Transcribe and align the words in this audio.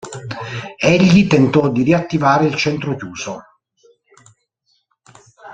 Egli 0.79 1.27
tentò 1.27 1.69
di 1.71 1.83
riattivare 1.83 2.47
il 2.47 2.55
centro 2.55 2.95
chiuso. 2.95 3.39